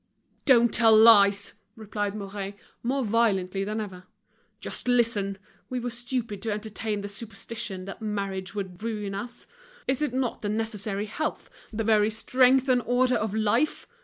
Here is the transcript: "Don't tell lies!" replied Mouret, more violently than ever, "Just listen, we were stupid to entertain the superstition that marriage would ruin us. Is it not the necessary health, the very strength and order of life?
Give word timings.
"Don't 0.45 0.73
tell 0.73 0.97
lies!" 0.97 1.53
replied 1.75 2.15
Mouret, 2.15 2.55
more 2.81 3.05
violently 3.05 3.63
than 3.63 3.79
ever, 3.79 4.05
"Just 4.59 4.87
listen, 4.87 5.37
we 5.69 5.79
were 5.79 5.91
stupid 5.91 6.41
to 6.41 6.51
entertain 6.51 7.01
the 7.01 7.07
superstition 7.07 7.85
that 7.85 8.01
marriage 8.01 8.55
would 8.55 8.81
ruin 8.81 9.13
us. 9.13 9.45
Is 9.87 10.01
it 10.01 10.11
not 10.11 10.41
the 10.41 10.49
necessary 10.49 11.05
health, 11.05 11.51
the 11.71 11.83
very 11.83 12.09
strength 12.09 12.67
and 12.67 12.81
order 12.83 13.13
of 13.13 13.35
life? 13.35 13.85